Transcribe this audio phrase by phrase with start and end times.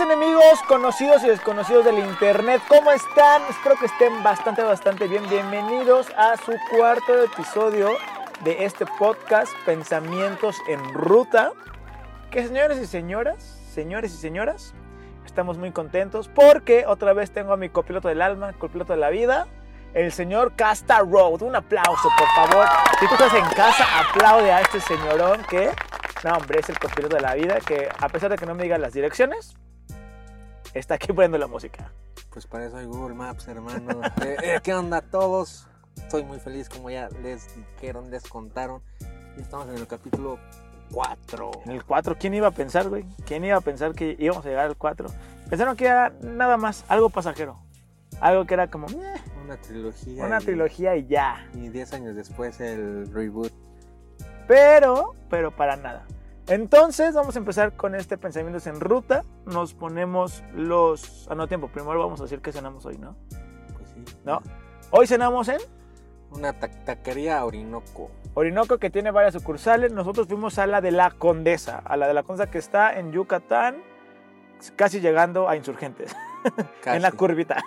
[0.00, 3.42] Enemigos, conocidos y desconocidos del internet, ¿cómo están?
[3.50, 5.28] Espero que estén bastante, bastante bien.
[5.28, 7.90] Bienvenidos a su cuarto episodio
[8.42, 11.52] de este podcast Pensamientos en Ruta.
[12.30, 13.42] Que señores y señoras,
[13.74, 14.74] señores y señoras,
[15.26, 19.10] estamos muy contentos porque otra vez tengo a mi copiloto del alma, copiloto de la
[19.10, 19.48] vida,
[19.92, 21.42] el señor Casta Road.
[21.42, 22.66] Un aplauso, por favor.
[22.98, 25.70] Si tú estás en casa, aplaude a este señorón que
[26.24, 28.62] no, hombre, es el copiloto de la vida que, a pesar de que no me
[28.62, 29.56] diga las direcciones,
[30.74, 31.92] está aquí poniendo la música.
[32.32, 34.00] Pues para eso hay Google Maps, hermano.
[34.22, 35.66] Eh, eh, ¿Qué onda todos?
[35.96, 38.82] Estoy muy feliz, como ya les dijeron, les contaron.
[39.36, 40.38] Y estamos en el capítulo
[40.92, 41.50] 4.
[41.66, 43.04] En el 4, ¿quién iba a pensar, güey?
[43.26, 45.08] ¿Quién iba a pensar que íbamos a llegar al 4?
[45.48, 47.58] Pensaron que era nada más, algo pasajero.
[48.20, 48.86] Algo que era como...
[48.88, 50.24] "Eh, Una trilogía.
[50.24, 51.48] una y- trilogía y ya.
[51.54, 53.52] Y 10 años después el reboot.
[54.46, 56.06] Pero, pero para nada.
[56.50, 59.24] Entonces vamos a empezar con este pensamientos en ruta.
[59.46, 61.26] Nos ponemos los...
[61.30, 61.68] Ah, no, tiempo.
[61.68, 63.16] Primero vamos a decir qué cenamos hoy, ¿no?
[63.72, 64.04] Pues sí.
[64.24, 64.42] ¿No?
[64.90, 65.58] Hoy cenamos en
[66.32, 68.10] Una ta- taquería Orinoco.
[68.34, 69.92] Orinoco que tiene varias sucursales.
[69.92, 73.12] Nosotros fuimos a la de la Condesa, a la de la Condesa que está en
[73.12, 73.76] Yucatán,
[74.74, 76.14] casi llegando a Insurgentes,
[76.84, 77.16] en la Casi.
[77.16, 77.62] curvita.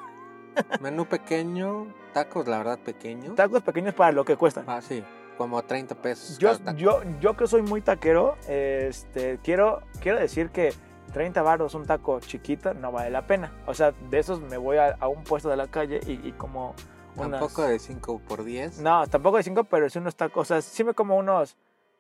[0.81, 3.35] Menú pequeño, tacos, la verdad, pequeños.
[3.35, 4.65] Tacos pequeños para lo que cuestan.
[4.67, 5.03] Ah, sí,
[5.37, 6.37] como 30 pesos.
[6.37, 10.73] Yo, yo, yo que soy muy taquero, este, quiero, quiero decir que
[11.13, 13.51] 30 baros un taco chiquito no vale la pena.
[13.65, 16.31] O sea, de esos me voy a, a un puesto de la calle y, y
[16.33, 16.75] como
[17.15, 17.39] unas...
[17.39, 18.79] Tampoco de 5 por 10.
[18.79, 20.41] No, tampoco de 5, pero sí unos tacos.
[20.41, 21.55] O sea, sí me como unos,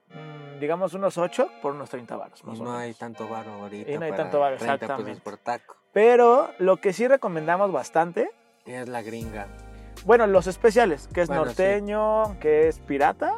[0.09, 2.41] mm, digamos, unos 8 por unos 30 baros.
[2.41, 2.81] Y Más o no menos.
[2.85, 3.91] hay tanto varo ahorita.
[3.91, 5.75] Y no hay para tanto varo, 30 pesos por taco.
[5.91, 8.31] Pero lo que sí recomendamos bastante,
[8.65, 9.47] Es la gringa.
[10.05, 11.47] Bueno, los especiales, que es Bueno, sí.
[11.47, 13.33] norteño, que es pirata,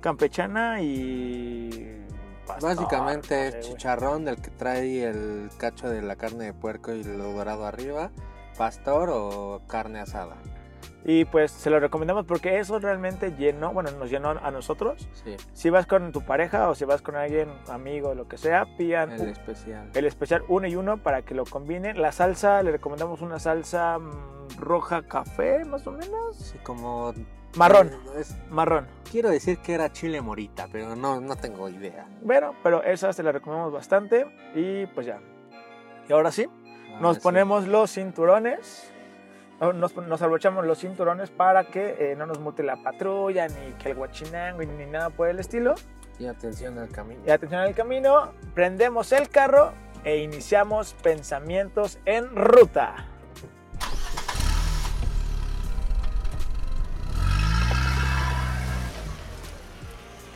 [0.00, 2.04] campechana y...
[2.46, 7.04] pastor, Básicamente es chicharrón del que trae el cacho de la carne de puerco y
[7.04, 8.10] lo dorado arriba,
[8.56, 10.36] pastor o carne asada.
[11.04, 15.08] Y pues se lo recomendamos porque eso realmente llenó, bueno, nos llenó a nosotros.
[15.24, 18.66] Sí, Si vas con tu pareja o si vas con alguien, amigo, lo que sea,
[18.76, 19.90] pidan el un- especial.
[19.94, 22.00] el especial uno y uno para que lo combinen.
[22.02, 26.36] La salsa, le recomendamos una salsa mm, roja café, más o menos.
[26.36, 27.14] Sí, como...
[27.56, 28.86] Marrón, es- marrón.
[29.10, 32.06] quiero decir que era chile morita, pero no, no tengo idea.
[32.22, 34.26] Bueno, pero esa se la recomendamos bastante.
[34.54, 35.18] Y pues ya.
[36.08, 36.46] Y ahora sí,
[36.92, 37.20] nos Ahora sí.
[37.22, 38.92] ponemos los cinturones.
[39.60, 43.72] No, Nos, nos abrochamos los cinturones para que eh, no nos mute la patrulla, ni
[43.74, 45.74] que el guachinango, ni nada por el estilo.
[46.18, 47.20] Y atención al camino.
[47.26, 49.72] Y atención al camino, prendemos el carro
[50.02, 53.06] e iniciamos pensamientos en ruta.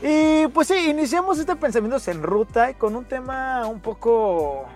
[0.03, 4.67] Y pues sí, iniciamos este pensamientos en ruta con un tema un poco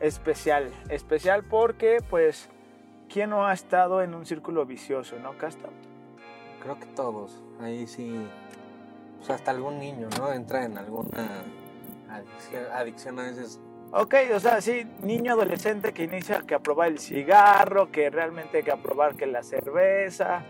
[0.00, 0.70] especial.
[0.90, 2.50] Especial porque, pues,
[3.10, 5.68] ¿quién no ha estado en un círculo vicioso, no, Casta?
[6.62, 7.42] Creo que todos.
[7.60, 8.26] Ahí sí.
[9.20, 10.32] O sea, hasta algún niño, ¿no?
[10.32, 11.44] Entra en alguna
[12.08, 13.60] adicción, adicción a veces.
[13.92, 18.58] Ok, o sea, sí, niño adolescente que inicia que a probar el cigarro, que realmente
[18.58, 20.44] hay que aprobar que la cerveza,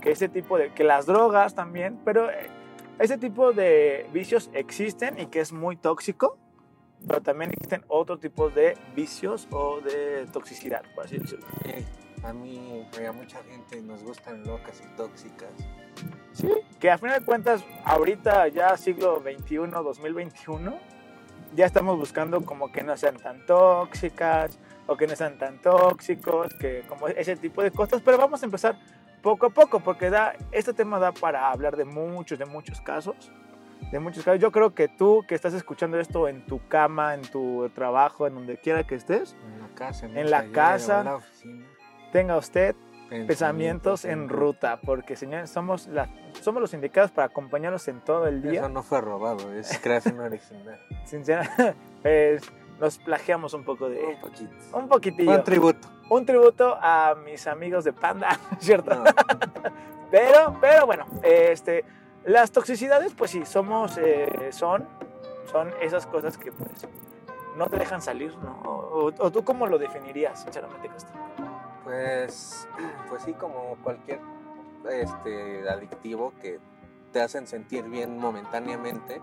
[0.00, 2.46] que ese tipo de, que las drogas también, pero eh,
[3.00, 6.38] ese tipo de vicios existen y que es muy tóxico,
[7.06, 11.46] pero también existen otros tipos de vicios o de toxicidad, por así decirlo.
[12.24, 15.50] A mí y a mucha gente nos gustan locas y tóxicas.
[16.32, 20.76] Sí, que a final de cuentas, ahorita ya siglo XXI, 2021,
[21.54, 26.54] ya estamos buscando como que no sean tan tóxicas o que no sean tan tóxicos,
[26.54, 28.76] que como ese tipo de cosas, pero vamos a empezar
[29.22, 33.30] poco a poco porque da, este tema da para hablar de muchos, de muchos casos.
[33.92, 34.40] De muchos casos.
[34.40, 38.34] Yo creo que tú que estás escuchando esto en tu cama, en tu trabajo, en
[38.34, 40.98] donde quiera que estés, En la casa, en, En la taller casa.
[41.00, 41.63] en la oficina.
[42.14, 42.76] Tenga usted
[43.08, 46.08] pensamientos en ruta, porque señores, somos, la,
[46.40, 48.60] somos los indicados para acompañarlos en todo el día.
[48.60, 50.78] Eso no fue robado, es creación original.
[51.04, 51.74] Sinceramente,
[52.80, 54.18] nos plagiamos un poco Un de...
[54.22, 54.54] poquito.
[54.72, 55.32] Un poquitillo.
[55.32, 55.88] Un tributo.
[56.08, 58.94] Un tributo a mis amigos de Panda, ¿cierto?
[58.94, 59.04] No,
[60.12, 61.84] Pero, pero bueno, este,
[62.24, 64.86] las toxicidades, pues sí, somos, eh, son,
[65.50, 66.86] son esas cosas que pues
[67.56, 68.60] no te dejan salir, ¿no?
[68.62, 71.24] O, o tú cómo lo definirías, sinceramente, Castro?
[71.84, 72.68] Pues,
[73.08, 74.20] pues sí, como cualquier
[74.90, 76.58] este, adictivo que
[77.12, 79.20] te hacen sentir bien momentáneamente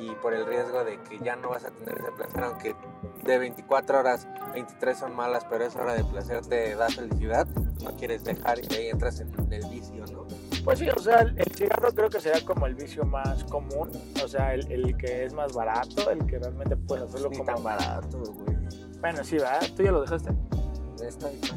[0.00, 2.74] y por el riesgo de que ya no vas a tener ese placer, aunque
[3.22, 7.46] de 24 horas, 23 son malas, pero esa hora de placer te da felicidad,
[7.84, 10.26] no quieres dejar y ahí entras en el vicio, ¿no?
[10.64, 13.90] Pues sí, o sea, el cigarro creo que será como el vicio más común,
[14.22, 17.54] o sea, el, el que es más barato, el que realmente puedes hacerlo Ni como...
[17.54, 18.56] tan barato, güey.
[19.00, 19.60] Bueno, sí, ¿verdad?
[19.76, 20.30] ¿Tú ya lo dejaste?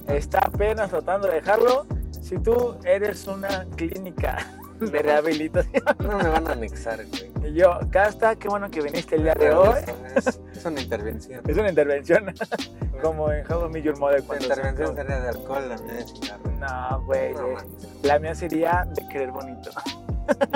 [0.08, 1.86] Está apenas tratando de dejarlo.
[2.22, 4.38] Si tú eres una clínica
[4.80, 5.84] de rehabilitación.
[6.00, 7.52] No me van a anexar, güey.
[7.52, 9.80] Y yo, está, qué bueno que viniste el día de hoy.
[10.16, 11.42] Es, es una intervención.
[11.48, 12.34] Es una intervención,
[13.02, 16.52] como en How Met Your Mother La intervención sería de alcohol, la mía de cigarro.
[16.60, 17.34] No, güey.
[17.34, 17.56] No, eh,
[18.04, 19.72] la mía sería de querer bonito.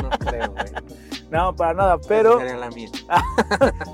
[0.01, 0.71] no creo, güey.
[1.29, 2.89] No, para nada, pero sería la mía.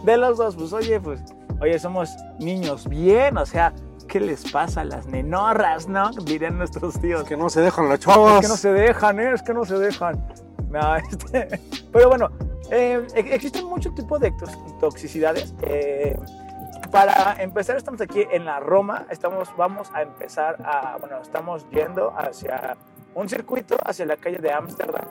[0.04, 1.20] de los dos, pues oye, pues,
[1.60, 3.74] oye, somos niños bien, o sea,
[4.08, 6.12] ¿qué les pasa a las nenorras, no?
[6.12, 7.24] Dirían nuestros tíos.
[7.24, 8.34] que no se dejan los chavos.
[8.36, 9.32] Es que no se dejan, ¿eh?
[9.34, 10.26] Es que no se dejan.
[10.70, 11.60] No, este,
[11.92, 12.30] pero bueno,
[12.72, 15.54] eh, existen muchos tipos de tox- toxicidades.
[15.62, 16.18] Eh,
[16.92, 19.06] para empezar, estamos aquí en la Roma.
[19.10, 22.78] Estamos, vamos a empezar a, bueno, estamos yendo hacia
[23.16, 25.06] un circuito, hacia la calle de Ámsterdam.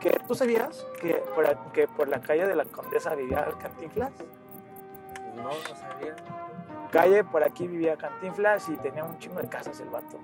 [0.00, 4.10] Que tú sabías que por, a- que por la calle de la Condesa vivía Cantinflas.
[5.36, 6.14] No, no sabía.
[6.92, 10.18] Calle por aquí vivía Cantinflas y tenía un chingo de casas el vato.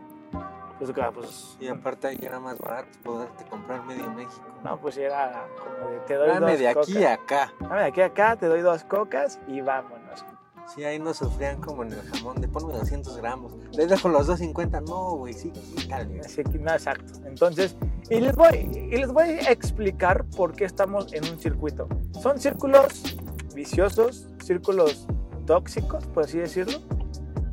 [0.78, 4.46] Pues, claro, pues, Y aparte ahí era más barato poderte comprar medio México.
[4.62, 7.04] no, pues era como de te doy Dame dos de aquí cocas.
[7.04, 7.52] a acá.
[7.58, 10.24] Dame de aquí a acá, te doy dos cocas y vámonos.
[10.68, 13.54] Sí, ahí no sufrían como en el jamón de ponme 200 gramos.
[13.72, 14.82] Les dejo los 250.
[14.82, 16.20] No, güey, sí, quítale.
[16.20, 17.26] Que, no, exacto.
[17.26, 17.74] Entonces,
[18.10, 21.88] y les, voy, y les voy a explicar por qué estamos en un circuito.
[22.20, 23.16] Son círculos
[23.54, 25.06] viciosos, círculos
[25.48, 26.78] tóxicos, por así decirlo,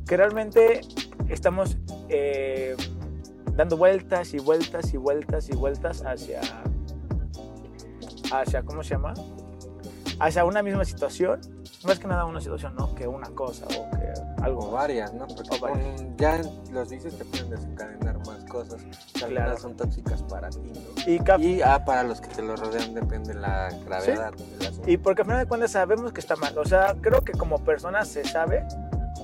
[0.06, 0.82] que realmente
[1.30, 1.78] estamos
[2.10, 2.76] eh,
[3.54, 6.42] dando vueltas y vueltas y vueltas y vueltas hacia,
[8.34, 9.14] hacia, ¿cómo se llama?
[10.20, 11.40] Hacia una misma situación.
[11.86, 12.94] Más que nada una situación, ¿no?
[12.96, 15.26] Que una cosa o que algo O varias, ¿no?
[15.28, 16.04] Porque O varias.
[16.18, 16.42] ya
[16.74, 18.15] los dices te pueden desencadenar
[18.56, 18.82] cosas
[19.14, 19.58] que Claro.
[19.58, 21.12] son tóxicas para ti, ¿no?
[21.12, 24.90] Y, cap- Y ah, para los que te lo rodean depende la gravedad del asunto.
[24.90, 26.58] Y porque al final de cuentas sabemos que está mal.
[26.58, 28.66] O sea, creo que como persona se sabe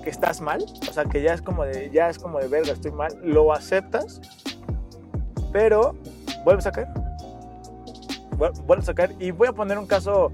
[0.04, 0.64] que estás mal.
[0.90, 3.16] O sea, que ya es como de, ya es como de verga, estoy mal.
[3.24, 4.20] Lo aceptas,
[5.54, 5.96] pero
[6.44, 6.88] vuelves a caer.
[8.38, 9.16] Vuel- Vuelves a caer.
[9.20, 10.32] Y voy a poner un caso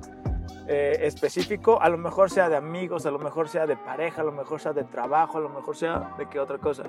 [0.68, 1.82] eh, específico.
[1.82, 4.60] A lo mejor sea de amigos, a lo mejor sea de pareja, a lo mejor
[4.60, 6.84] sea de trabajo, a lo mejor sea de qué otra cosa.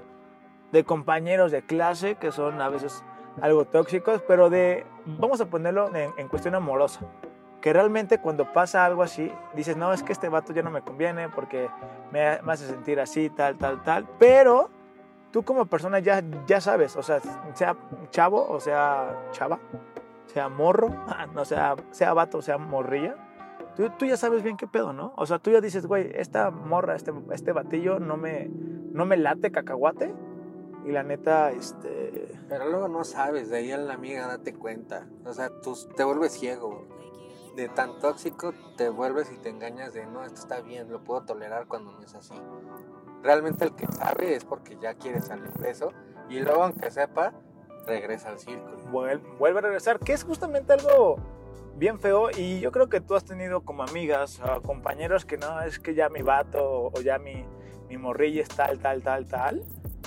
[0.72, 3.02] De compañeros de clase que son a veces
[3.40, 7.00] algo tóxicos, pero de, vamos a ponerlo en, en cuestión amorosa.
[7.60, 10.82] Que realmente cuando pasa algo así, dices, no, es que este vato ya no me
[10.82, 11.68] conviene porque
[12.12, 14.70] me, me hace sentir así, tal, tal, tal, pero
[15.32, 17.20] tú como persona ya, ya sabes, o sea,
[17.54, 17.76] sea
[18.10, 19.58] chavo o sea chava,
[20.26, 20.94] sea morro,
[21.34, 23.16] no sea, sea vato sea morrilla,
[23.76, 25.12] tú, tú ya sabes bien qué pedo, ¿no?
[25.16, 28.48] O sea, tú ya dices, güey, esta morra, este, este batillo no me,
[28.92, 30.14] no me late cacahuate
[30.84, 32.38] y la neta, este...
[32.48, 35.06] Pero luego no sabes, de ahí a la amiga date cuenta.
[35.24, 36.86] O sea, tú te vuelves ciego.
[37.56, 41.22] De tan tóxico te vuelves y te engañas de no, esto está bien, lo puedo
[41.24, 42.34] tolerar cuando no es así.
[43.22, 45.92] Realmente el que sabe es porque ya quiere salir de eso
[46.28, 47.32] y luego aunque sepa,
[47.84, 48.78] regresa al círculo.
[48.92, 51.16] vuel- vuelve a regresar, que es justamente algo
[51.74, 55.60] bien feo y yo creo que tú has tenido como amigas o compañeros que no,
[55.62, 57.44] es que ya mi vato o ya mi,
[57.88, 59.64] mi morrilla es tal, tal, tal, tal.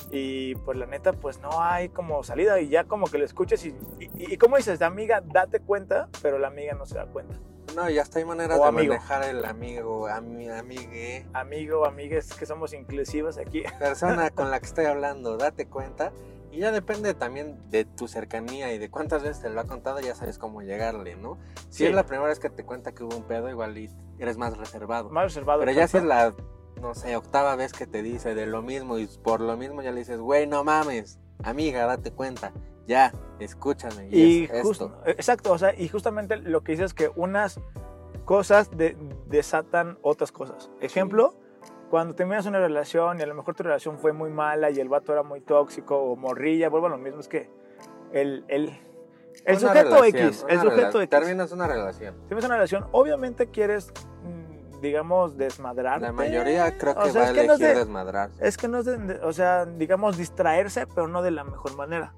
[0.09, 3.63] Y pues la neta, pues no hay como salida y ya como que lo escuchas
[3.65, 7.05] y, y, y como dices, la amiga, date cuenta, pero la amiga no se da
[7.05, 7.37] cuenta.
[7.75, 8.93] No, ya hasta hay maneras O de amigo.
[8.93, 13.63] manejar el amigo, ami, amigue, Amigo, amigues, que somos inclusivos aquí.
[13.79, 16.11] persona con la que estoy hablando, date cuenta.
[16.51, 20.01] Y ya depende también de tu cercanía y de cuántas veces te lo ha contado,
[20.01, 21.37] ya sabes cómo llegarle, ¿no?
[21.69, 21.85] Si Sí.
[21.85, 23.77] es la primera vez que te cuenta que hubo un pedo, igual
[24.19, 25.09] eres más reservado.
[25.09, 25.61] Más reservado.
[25.61, 26.35] Pero ya si es la,
[26.81, 29.91] no sé, octava vez que te dice de lo mismo y por lo mismo ya
[29.91, 32.51] le dices, güey, no mames, amiga, date cuenta,
[32.87, 34.07] ya, escúchame.
[34.11, 35.09] Y, Y es justo, esto.
[35.09, 37.59] exacto, o sea, y justamente lo que dices es que unas
[38.25, 38.97] cosas de-
[39.27, 40.69] desatan otras cosas.
[40.81, 41.35] Ejemplo,
[41.89, 44.89] cuando terminas una relación y a lo mejor tu relación fue muy mala y el
[44.89, 47.49] vato era muy tóxico o morrilla, vuelvo a lo mismo, es que
[48.13, 48.69] el, el,
[49.45, 52.15] el sujeto relación, X, el sujeto X, Terminas una relación.
[52.27, 53.91] tienes una relación, obviamente quieres,
[54.81, 56.01] digamos, desmadrar.
[56.01, 58.47] La mayoría creo O que sea, va a no elegir es de- desmadrarse.
[58.47, 62.13] Es que no es, de- o sea, digamos, distraerse, pero no de la mejor manera.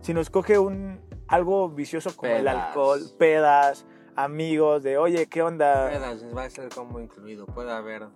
[0.00, 3.84] Sino escoge un, algo vicioso como el alcohol, pedas,
[4.16, 5.88] amigos, de, oye, ¿qué onda?
[5.90, 8.06] Pedas, va a ser como incluido, puede haber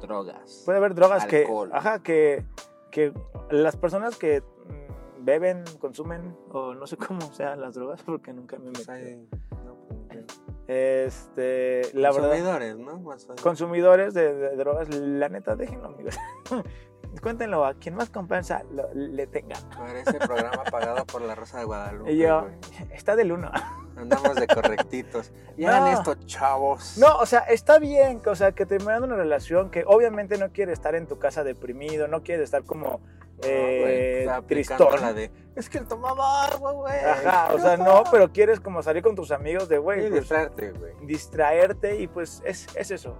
[0.00, 0.62] drogas.
[0.64, 1.70] Puede haber drogas Alcohol.
[1.70, 2.44] que, ajá, que,
[2.90, 3.12] que
[3.50, 8.56] las personas que mm, beben, consumen, o no sé cómo sean las drogas, porque nunca
[8.58, 8.90] me Pues metí.
[9.06, 9.28] hay,
[9.64, 9.76] no,
[10.08, 10.24] pues.
[10.68, 13.00] Este, la verdad, Consumidores, ¿no?
[13.00, 16.16] Más consumidores de, de drogas, la neta, déjenlo, amigos.
[17.22, 19.56] Cuéntenlo a quien más compensa lo- le tenga.
[19.76, 22.12] Parece programa pagado por la Rosa de Guadalupe.
[22.12, 22.54] Y yo, güey.
[22.92, 23.50] está del uno.
[23.98, 25.32] Andamos de correctitos.
[25.56, 25.86] Y No.
[25.88, 26.96] esto, chavos.
[26.98, 30.72] No, o sea, está bien, o sea, que terminando una relación que obviamente no quiere
[30.72, 32.98] estar en tu casa deprimido, no quiere estar como No,
[33.42, 35.00] güey, eh, tristón.
[35.00, 36.94] la de, es que él tomaba agua, güey.
[37.04, 40.20] Ajá, o sea, no, pero quieres como salir con tus amigos de, güey, Sí, pues,
[40.20, 40.92] distraerte, güey.
[41.02, 43.16] distraerte y pues es, es eso.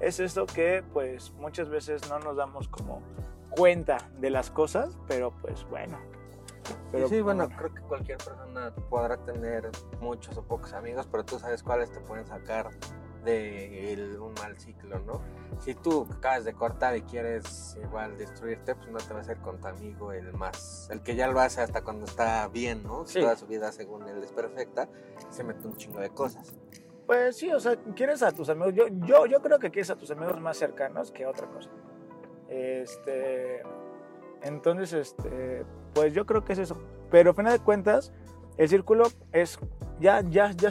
[0.00, 3.02] Es eso que pues muchas veces no nos damos como
[3.50, 5.98] cuenta de las cosas, pero pues bueno.
[6.92, 11.38] Pero, sí, bueno, creo que cualquier persona podrá tener muchos o pocos amigos, pero tú
[11.38, 12.70] sabes cuáles te pueden sacar
[13.24, 15.22] de el- un mal ciclo, ¿no?
[15.58, 19.38] Si tú acabas de cortar y quieres igual destruirte, pues no te va a ser
[19.38, 23.06] con tu amigo el más, el que ya lo hace hasta cuando está bien, ¿no?
[23.06, 23.20] Sí.
[23.20, 24.88] Toda su vida según él es perfecta,
[25.30, 26.54] se mete un chingo de cosas.
[27.06, 28.74] Pues sí, o sea, quieres a tus amigos.
[28.74, 31.70] Yo, yo, yo creo que quieres a tus amigos más cercanos que otra cosa.
[32.48, 33.62] Este.
[34.44, 35.64] Entonces, este.
[35.94, 36.76] Pues yo creo que es eso.
[37.10, 38.12] Pero a final de cuentas,
[38.56, 39.58] el círculo es.
[40.00, 40.68] Ya, ya, ya.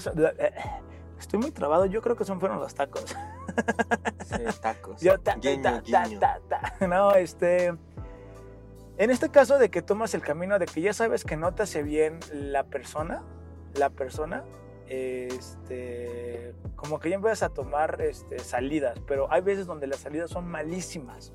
[1.20, 1.86] Estoy muy trabado.
[1.86, 3.16] Yo creo que son fueron los tacos.
[4.26, 5.02] Sí, tacos.
[5.02, 5.84] Yo, ta, guiño,
[6.20, 6.88] ta.
[6.88, 7.74] No, este.
[8.98, 11.64] En este caso de que tomas el camino de que ya sabes que no te
[11.64, 13.24] hace bien la persona,
[13.74, 14.44] la persona,
[14.88, 20.30] este, como que ya empiezas a tomar este, salidas, pero hay veces donde las salidas
[20.30, 21.34] son malísimas.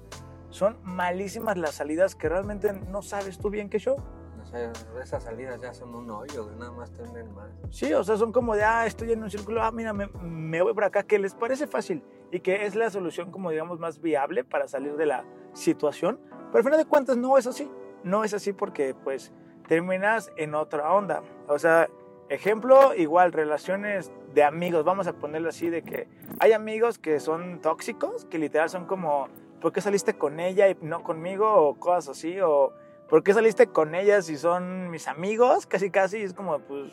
[0.50, 3.96] Son malísimas las salidas que realmente no sabes tú bien qué show.
[4.36, 4.70] No sé,
[5.02, 7.50] esas salidas ya son un hoyo, nada más tienen más.
[7.70, 10.62] Sí, o sea, son como de, ah, estoy en un círculo, ah, mira, me, me
[10.62, 14.00] voy por acá, que les parece fácil y que es la solución, como digamos, más
[14.00, 16.18] viable para salir de la situación.
[16.28, 17.70] Pero al final de cuentas no es así.
[18.04, 19.32] No es así porque, pues,
[19.66, 21.22] terminas en otra onda.
[21.48, 21.88] O sea,
[22.28, 27.60] ejemplo, igual, relaciones de amigos, vamos a ponerlo así, de que hay amigos que son
[27.60, 29.28] tóxicos, que literal son como,
[29.60, 31.52] ¿por qué saliste con ella y no conmigo?
[31.52, 32.72] O cosas así, o
[33.08, 35.66] ¿por qué saliste con ella si son mis amigos?
[35.66, 36.92] Casi, casi, es como, pues,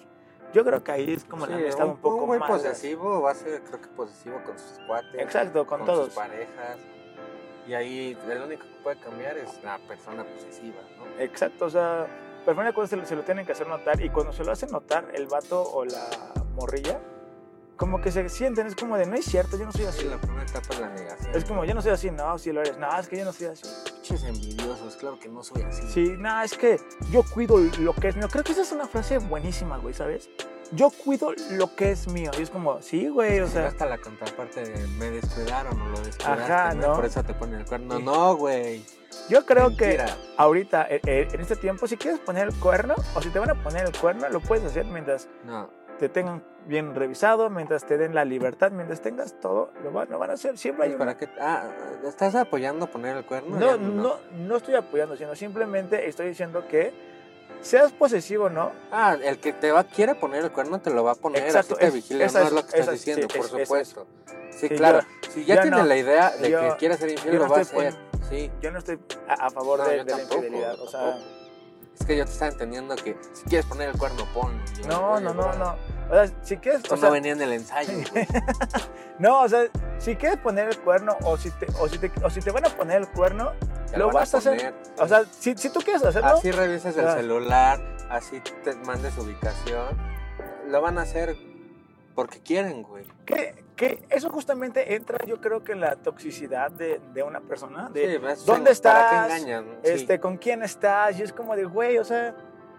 [0.53, 2.49] yo creo que ahí es como la Sí, amistad un, poco güey más.
[2.49, 5.21] posesivo va a ser, creo que posesivo con sus cuates.
[5.21, 6.05] Exacto, con, con todos.
[6.05, 6.77] sus parejas.
[7.67, 11.21] Y ahí el único que puede cambiar es la persona posesiva, ¿no?
[11.21, 12.05] Exacto, o sea,
[12.45, 15.09] pero se, lo- se lo tienen que hacer notar y cuando se lo hacen notar
[15.15, 16.07] el vato o la
[16.53, 16.99] morrilla,
[17.77, 20.19] como que se sienten, es como de, no es cierto, yo no soy Así la
[20.19, 21.35] primera etapa es la negación.
[21.35, 23.33] Es como, yo no soy así, no, si lo eres, no, es que yo no
[23.33, 23.67] soy así.
[23.93, 25.83] Pinches envidiosos, claro que no soy así.
[25.87, 26.79] Sí, no, es que
[27.11, 28.27] yo cuido lo que es mío.
[28.31, 30.29] Creo que esa es una frase buenísima, güey, ¿sabes?
[30.71, 32.31] Yo cuido lo que es mío.
[32.39, 35.99] Y es como, sí, güey, o sea, hasta la contraparte de me descuidaron o lo
[35.99, 36.95] descuidaste, Ajá, ¿no?
[36.95, 37.97] Por eso te ponen el cuerno.
[37.97, 38.03] Sí.
[38.03, 38.83] No, güey.
[39.29, 40.17] yo creo que Mentira.
[40.37, 43.51] ahorita, eh, eh, en este tiempo, si quieres poner el cuerno o si te van
[43.51, 47.97] a poner el cuerno, lo puedes hacer mientras No, te tengan bien revisado, mientras te
[47.97, 50.57] den la libertad, mientras tengas todo, lo van, lo van a hacer.
[50.57, 51.31] Siempre hay una- ¿para?
[51.39, 51.69] Ah,
[52.05, 53.57] ¿estás apoyando poner el cuerno?
[53.59, 56.93] No, no, no estoy apoyando, sino simplemente estoy diciendo que
[57.61, 58.71] seas posesivo, ¿no?
[58.91, 61.73] Ah, el que te va quiere poner el cuerno te lo va a poner, Exacto,
[61.75, 63.45] así te es- vigila, esa no es- es lo que estás esa diciendo, sí, por
[63.45, 63.67] es.
[63.67, 64.07] supuesto.
[64.51, 65.01] Sí, claro.
[65.01, 65.85] yo- si ya tienes no.
[65.85, 67.93] la idea de Yo- que quieres ser infiel, lo va a hacer.
[68.29, 68.49] Sí.
[68.61, 71.25] Yo no estoy a, a favor No, de, la infidelidad, o sea, tampoco.
[71.99, 74.63] Es que yo te estaba entendiendo que si quieres poner el cuerno, ponlo.
[74.81, 75.75] Yo, no, no, no, no.
[76.09, 77.93] O sea, si quieres, o sea, no venía en el ensayo,
[79.19, 79.63] no, o sea,
[79.97, 82.65] si quieres poner el cuerno o si te, o si te, o si te van
[82.65, 83.53] a poner el cuerno,
[83.95, 84.57] lo vas a hacer.
[84.57, 84.73] poner.
[84.99, 87.15] o sea, si, si tú quieres hacerlo, Así revisas el Ah.
[87.15, 89.97] celular, así te mandes ubicación.
[90.67, 91.35] Lo van a hacer
[92.15, 93.03] porque quieren, güey.
[93.25, 97.89] que, que eso justamente entra, yo creo que en la toxicidad de, de una persona,
[97.89, 98.05] de
[98.37, 99.25] Sí, ¿dónde ¿Para qué estás?
[99.41, 99.65] engañan?
[99.83, 99.91] Sí.
[99.91, 102.33] este, con quién estás, y es como de, güey, o sea,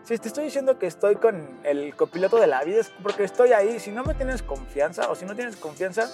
[0.04, 3.52] si te estoy diciendo que estoy con el copiloto de la vida, es porque estoy
[3.52, 6.08] ahí, si no me tienes confianza, o si no tienes confianza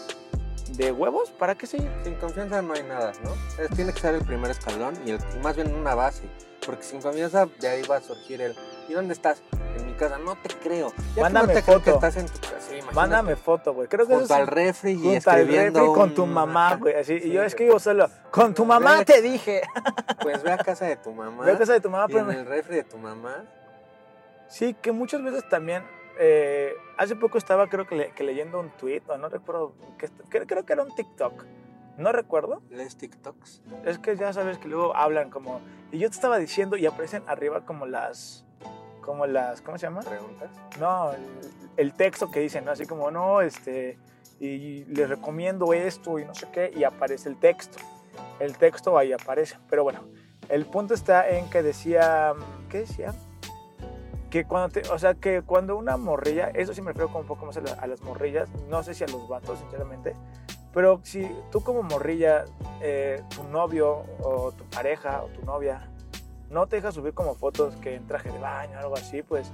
[0.71, 1.91] de huevos, ¿para qué seguir?
[2.02, 3.35] Sin confianza no hay nada, ¿no?
[3.62, 6.23] Es- tiene que ser el primer escalón y, el- más bien una base.
[6.64, 8.55] Porque sin confianza de ahí va a surgir el
[8.88, 9.43] ¿y dónde estás?
[9.76, 10.93] En mi casa, no te creo.
[11.09, 12.07] Ya que Mándame no te creo que foto.
[12.07, 12.42] estás en tu.
[12.81, 15.73] Sí, Mándame foto, güey, creo que eso junto es al refri y junto al refri
[15.95, 19.05] con tu mamá, güey, así, Sí, y yo escribo solo, con tu mamá Ve.
[19.05, 19.62] te dije,
[20.23, 21.45] Pues ve a casa de tu mamá.
[21.45, 23.45] ve a casa de tu mamá, y pero en el refri de tu mamá.
[24.49, 25.83] Sí, que muchas veces también.
[26.19, 30.09] eh, hace poco estaba, creo que, le- que leyendo un tweet, o no recuerdo, que,
[30.47, 31.45] creo que era un TikTok.
[31.97, 32.62] No recuerdo.
[32.71, 33.62] ¿Lees TikToks?
[33.85, 35.61] Es que ya sabes que luego hablan como.
[35.91, 38.45] Y yo te estaba diciendo, y aparecen arriba como las.
[39.02, 39.61] Como las.
[39.61, 40.00] ¿Cómo se llama?
[40.00, 40.50] ¿Preguntas?
[40.80, 41.21] No, el,
[41.76, 42.71] el texto que dicen, ¿no?
[42.71, 43.99] Así como, no, este.
[44.40, 47.78] Y les recomiendo esto y no sé qué, y aparece el texto.
[48.40, 49.56] El texto ahí aparece.
[49.68, 50.00] Pero bueno,
[50.49, 52.32] el punto está en que decía.
[52.71, 53.12] ¿Qué decía?
[54.30, 57.26] Que cuando te, o sea, que cuando una morrilla, eso sí me refiero como un
[57.26, 60.14] poco más a, la- a las morrillas, no sé si a los vatos, sinceramente,
[60.73, 62.47] pero si tú como morrilla,
[62.80, 65.87] eh, tu novio o tu pareja o tu novia
[66.52, 69.50] no te deja subir como fotos que en traje de baño o algo así, pues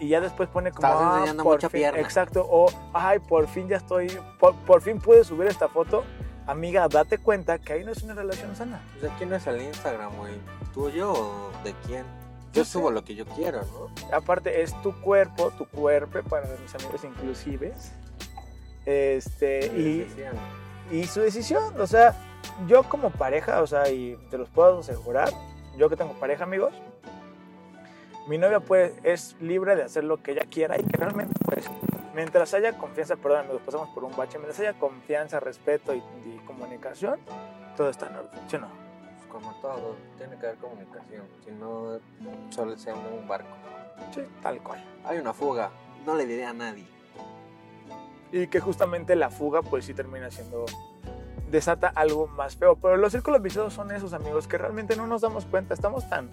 [0.00, 2.00] y ya después pone como, Estás "Ah, enseñando por mucha fin", pierna.
[2.00, 6.04] exacto, o, ay, por fin ya estoy, por, por fin pude subir esta foto,
[6.46, 8.80] amiga, date cuenta que ahí no es una relación sana.
[8.92, 10.32] Pues, ¿De quién es el Instagram, güey?
[10.72, 12.06] ¿Tuyo o de quién?
[12.06, 14.16] No Yo subo lo que yo quiero, ¿no?
[14.16, 17.92] Aparte, es tu cuerpo, tu cuerpo, para mis amigos inclusives,
[18.86, 20.06] este, y,
[20.90, 22.14] y su decisión, o sea,
[22.66, 25.30] yo como pareja, o sea, y te los puedo asegurar,
[25.80, 26.74] yo que tengo pareja, amigos,
[28.28, 31.64] mi novia pues es libre de hacer lo que ella quiera y que realmente pues
[32.14, 36.38] mientras haya confianza, perdón, nos pasamos por un bache, mientras haya confianza, respeto y, y
[36.46, 37.18] comunicación,
[37.78, 38.68] todo está en orden, ¿sí o no?
[38.68, 41.24] pues, como todo, tiene que haber comunicación.
[41.46, 41.98] Si no,
[42.50, 43.48] solo se llama un barco.
[44.14, 44.84] Sí, tal cual.
[45.04, 45.70] Hay una fuga,
[46.04, 46.86] no le diré a nadie.
[48.32, 50.66] Y que justamente la fuga pues sí termina siendo
[51.50, 55.20] desata algo más feo, pero los círculos viciosos son esos amigos que realmente no nos
[55.20, 56.30] damos cuenta, estamos tan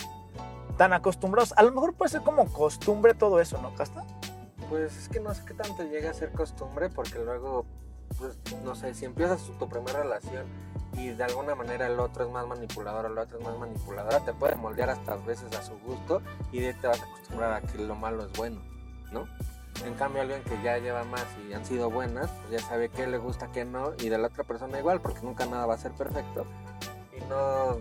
[0.78, 4.06] tan acostumbrados, a lo mejor puede ser como costumbre todo eso, ¿no, Casta?
[4.70, 7.66] Pues es que no sé qué tanto llega a ser costumbre porque luego,
[8.18, 10.46] pues no sé, si empiezas tu, primera relación
[10.94, 14.20] y de alguna manera el otro es más manipulador o la otra es más manipuladora,
[14.20, 16.22] te puede moldear hasta veces a su gusto
[16.52, 18.62] y de ahí te vas a acostumbrar a que lo malo es bueno,
[19.12, 19.28] ¿no?
[19.86, 23.08] En cambio, alguien que ya lleva más y han sido buenas, pues ya sabe qué
[23.08, 25.78] le gusta, qué no, y de la otra persona igual, porque nunca nada va a
[25.78, 26.46] ser perfecto.
[27.16, 27.80] Y no,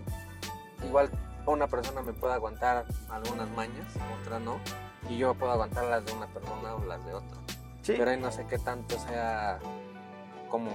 [0.85, 1.09] igual
[1.45, 3.85] una persona me puede aguantar algunas mañas,
[4.21, 4.59] otra no,
[5.09, 7.37] y yo puedo aguantar las de una persona o las de otra.
[7.81, 7.93] Sí.
[7.97, 9.59] Pero ahí no sé qué tanto sea
[10.49, 10.71] como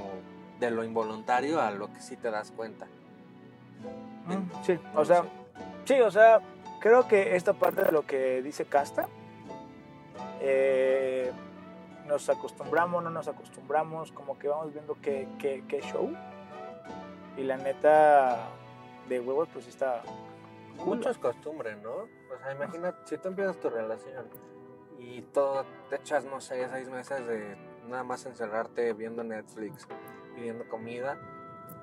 [0.59, 2.87] de lo involuntario a lo que sí te das cuenta.
[4.27, 5.25] Mm, sí, o sea,
[5.85, 6.41] sí, o sea,
[6.81, 9.09] creo que esta parte de lo que dice Casta,
[10.43, 11.33] eh,
[12.07, 16.11] nos acostumbramos, no nos acostumbramos, como que vamos viendo qué, qué, qué show.
[17.37, 18.51] Y la neta,
[19.09, 20.03] de huevos, pues está.
[20.79, 20.97] cool.
[20.97, 21.93] Mucho es costumbre, ¿no?
[21.93, 24.27] O sea, imagina, si tú empiezas tu relación
[24.99, 27.57] y todo, te echas, no sé, seis meses de
[27.89, 29.87] nada más encerrarte viendo Netflix,
[30.35, 31.19] pidiendo comida,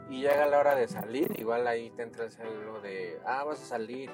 [0.09, 3.61] y llega la hora de salir, igual ahí te entra el celo de, ah, vas
[3.61, 4.09] a salir,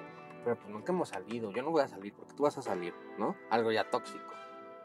[0.45, 2.93] pero pues nunca hemos salido, yo no voy a salir porque tú vas a salir,
[3.17, 3.35] ¿no?
[3.49, 4.31] Algo ya tóxico.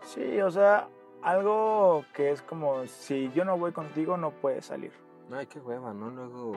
[0.03, 0.89] Sí, o sea,
[1.23, 4.93] algo que es como si yo no voy contigo, no puedes salir.
[5.31, 6.11] Ay, qué hueva, ¿no?
[6.11, 6.53] Luego,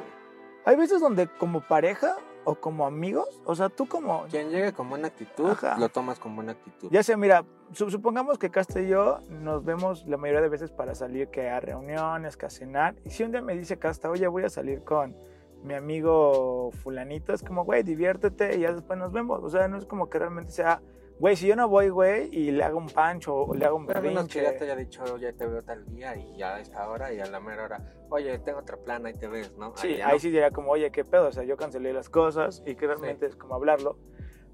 [0.65, 4.23] Hay veces donde como pareja o como amigos, o sea, tú como...
[4.29, 5.77] quien llegue con buena actitud, Ajá.
[5.77, 6.89] lo tomas con buena actitud.
[6.91, 10.71] Ya sé, mira, su- supongamos que Casta y yo nos vemos la mayoría de veces
[10.71, 12.95] para salir que a reuniones, que a cenar.
[13.05, 15.15] Y si un día me dice Casta, oye, voy a salir con
[15.63, 19.43] mi amigo fulanito, es como, güey, diviértete y ya después nos vemos.
[19.43, 20.81] O sea, no es como que realmente sea,
[21.19, 23.83] güey, si yo no voy, güey, y le hago un pancho o le hago un
[23.83, 24.43] a menos que berrinche.
[24.43, 27.19] ya te haya dicho, ya te veo tal día y ya a esta hora y
[27.19, 29.75] a la mera hora, oye, tengo otra plana y te ves, ¿no?
[29.77, 30.19] Sí, ya ahí no.
[30.19, 33.25] sí diría como, oye, qué pedo, o sea, yo cancelé las cosas y que realmente
[33.25, 33.97] es como hablarlo.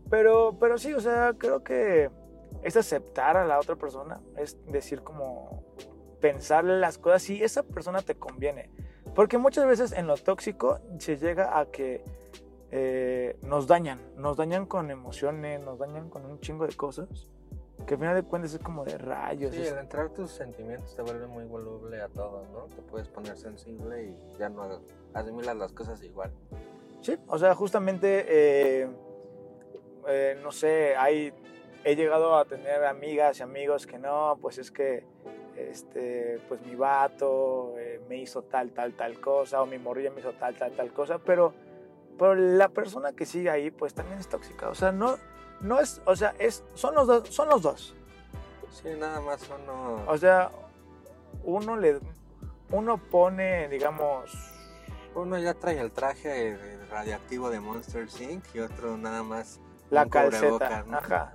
[0.10, 2.10] Pero, pero sí, o sea, creo que
[2.64, 5.64] es aceptar a la otra persona, es decir como
[6.20, 8.70] pensarle las cosas si esa persona te conviene.
[9.16, 12.04] Porque muchas veces en lo tóxico se llega a que
[12.72, 17.08] eh, nos dañan, nos dañan con emociones, nos dañan con un chingo de cosas,
[17.88, 19.54] que al final de cuentas es como de rayos.
[19.54, 22.66] Sí, es- el entrar tus sentimientos te vuelve muy voluble a todo, ¿no?
[22.76, 24.82] Te puedes poner sensible y ya no
[25.14, 26.32] asimilas las cosas igual.
[27.02, 28.88] Sí, o sea, justamente, eh,
[30.08, 31.34] eh, no sé, hay,
[31.84, 35.06] he llegado a tener amigas y amigos que no, pues es que,
[35.70, 40.20] este, pues mi vato eh, me hizo tal, tal, tal cosa, o mi morrilla me
[40.20, 41.54] hizo tal, tal, tal cosa, pero,
[42.18, 45.18] pero la persona que sigue ahí, pues también es tóxica, o sea, no,
[45.62, 47.96] no es, o sea, es, son los dos, son los dos,
[48.72, 50.04] Sí, nada más uno...
[50.08, 50.52] o sea,
[51.44, 52.00] uno le,
[52.72, 54.32] uno pone, digamos,
[55.16, 56.56] Uno ya trae el traje
[56.90, 58.46] radiactivo de Monster Inc.
[58.54, 59.60] y otro nada más...
[59.90, 60.98] la calceta, ¿no?
[60.98, 61.34] ajá,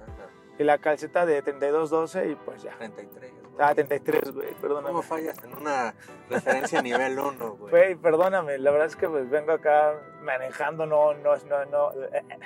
[0.59, 2.77] y la calceta de 3212 y pues ya.
[2.79, 3.33] 33.
[3.59, 4.89] Ah, 33, güey, perdóname.
[4.89, 5.95] ¿Cómo fallas en una
[6.29, 7.71] referencia nivel 1, güey?
[7.71, 11.93] Güey, perdóname, la verdad es que pues vengo acá manejando, no, no, es- no, no,
[11.93, 12.39] eh, eh,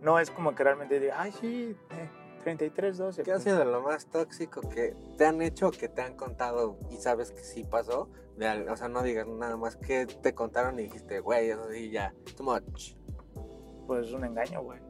[0.00, 2.08] no es como que realmente diga, ay, sí, eh,
[2.42, 3.22] 33, 12.
[3.22, 6.96] ¿Qué ha sido lo más tóxico que te han hecho, que te han contado y
[6.96, 8.08] sabes que sí pasó?
[8.36, 11.90] De o sea, no digas nada más que te contaron y dijiste, güey, eso sí,
[11.90, 12.94] ya, too much.
[13.86, 14.80] Pues un engaño, güey.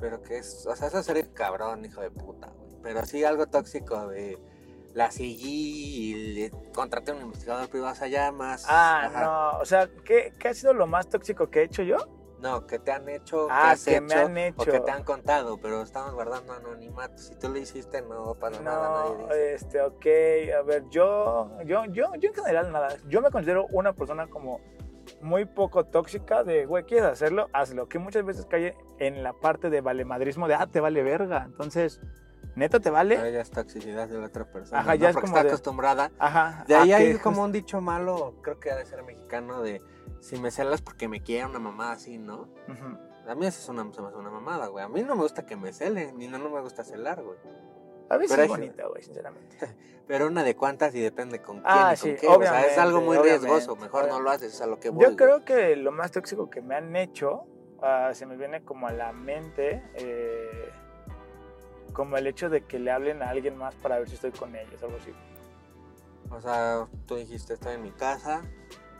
[0.00, 2.76] Pero que es, o sea, eso sería cabrón, hijo de puta, güey.
[2.82, 4.38] Pero sí algo tóxico de
[4.94, 8.64] la seguí y le contraté a un investigador privado, o ya más.
[8.68, 9.24] Ah, ajá.
[9.24, 11.96] no, o sea, ¿qué, ¿qué ha sido lo más tóxico que he hecho yo?
[12.40, 14.70] No, que te han hecho, Ah, que has que hecho, me han o hecho.
[14.70, 17.18] que te han contado, pero estamos guardando anonimato.
[17.18, 19.54] Si tú lo hiciste, no nada, No, nadie dice.
[19.54, 20.06] este, ok,
[20.56, 24.60] a ver, yo, yo, yo, yo en general nada, yo me considero una persona como
[25.20, 27.48] muy poco tóxica de, güey, ¿quieres hacerlo?
[27.52, 31.42] Hazlo, que muchas veces cae en la parte de valemadrismo de, ah, te vale verga,
[31.46, 32.00] entonces,
[32.56, 33.16] ¿Neta te vale?
[33.32, 34.80] ya es toxicidad de la otra persona.
[34.80, 34.94] Ajá, ¿no?
[34.96, 36.10] ya es Porque como está de- acostumbrada.
[36.18, 36.64] Ajá.
[36.66, 39.80] De ahí hay como un dicho malo, creo que ha de ser mexicano, de
[40.20, 42.48] si me celas porque me quiere una mamada así, ¿no?
[43.28, 44.84] A mí eso es una, se me hace una mamada, güey.
[44.84, 47.38] A mí no me gusta que me celen, ni no, no me gusta celar, güey.
[48.10, 49.56] A veces Pero es bonita, güey, sinceramente.
[50.08, 52.26] Pero una de cuántas y depende con quién Ah, y con sí, qué.
[52.26, 53.76] O sea, es algo muy riesgoso.
[53.76, 55.02] Mejor no lo haces, es a lo que voy.
[55.02, 55.16] Yo güey.
[55.16, 57.44] creo que lo más tóxico que me han hecho,
[57.82, 60.70] ah, se me viene como a la mente, eh,
[61.92, 64.54] como el hecho de que le hablen a alguien más para ver si estoy con
[64.54, 65.12] ellos, algo así.
[66.30, 68.42] O sea, tú dijiste, estoy en mi casa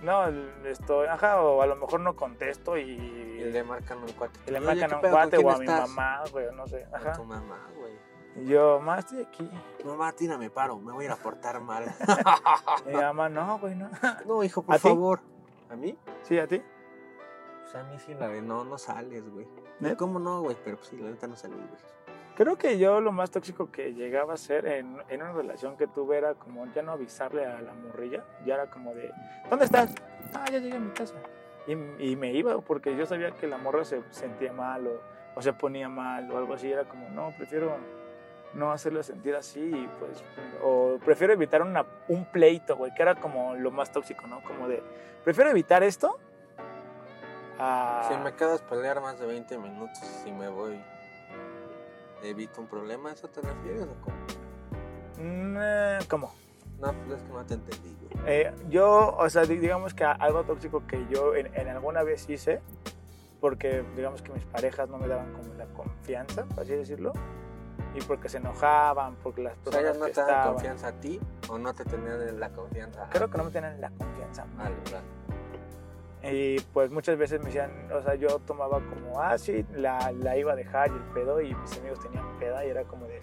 [0.02, 0.26] No,
[0.64, 4.40] estoy, ajá, o a lo mejor no contesto y, y le marcan un cuate.
[4.46, 5.88] y le marcan ¿qué a un cuate o a mi estás?
[5.90, 7.12] mamá, güey, no sé, ajá.
[7.12, 7.98] tu mamá, güey.
[8.46, 9.50] Yo, mamá, estoy aquí.
[9.84, 11.84] Mamá, tírame paro, me voy a ir a portar mal.
[12.86, 13.90] Mi mamá, no, güey, no.
[14.26, 15.20] no, hijo, por ¿A favor.
[15.68, 15.98] ¿A mí?
[16.22, 16.62] ¿Sí, a ti?
[17.62, 19.46] Pues a mí sí la de no, no sales, güey.
[19.96, 20.56] ¿Cómo no, güey?
[20.64, 21.68] Pero pues sí, la neta no salí, güey.
[22.38, 26.18] Creo que yo lo más tóxico que llegaba a ser en, una relación que tuve
[26.18, 29.10] era como ya no avisarle a la morrilla, ya era como de,
[29.50, 29.92] ¿dónde estás?
[30.32, 31.14] Ah, ya llegué a mi casa.
[31.66, 35.00] Y, y me iba porque yo sabía que la morra se sentía mal o,
[35.34, 37.76] o se ponía mal o algo así, era como, no, prefiero
[38.54, 40.22] no hacerle sentir así, y pues,
[40.62, 44.44] o prefiero evitar una, un pleito, güey, que era como lo más tóxico, ¿no?
[44.44, 44.80] Como de,
[45.24, 46.16] prefiero evitar esto.
[47.58, 50.80] a- Si me quedas pelear más de 20 minutos y me voy,
[52.22, 54.16] evito un problema, ¿a ¿eso te refieres o cómo?
[55.18, 56.32] Mm, eh, ¿Cómo?
[56.80, 58.24] No, pues es que no te entendí, güey.
[58.26, 62.28] Eh, yo, o sea, di- digamos que algo tóxico que yo en, en alguna vez
[62.30, 62.60] hice,
[63.40, 67.12] porque digamos que mis parejas no me daban como la confianza, por así decirlo,
[67.94, 70.52] y porque se enojaban, porque las O sea, personas ellos no que te dan estaban,
[70.54, 73.90] confianza a ti o no te tenían la confianza creo que no me tenían la
[73.90, 74.44] confianza.
[74.56, 75.17] Vale, vale.
[76.22, 80.36] Y pues muchas veces me decían, o sea, yo tomaba como, ah, sí, la, la
[80.36, 83.22] iba a dejar y el pedo, y mis amigos tenían peda, y era como de,